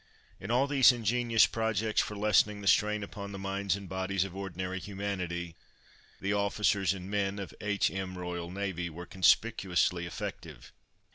[0.39, 4.35] In all these ingenious projects for lessening the strain upon the minds and bodies of
[4.35, 5.53] ordinary humanity
[6.19, 8.17] the officers and men of H.M.
[8.17, 10.71] Royal Navy were conspicuously effective.